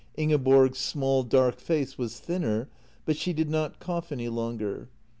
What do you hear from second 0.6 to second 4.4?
small, dark face was thinner, but she did not cough any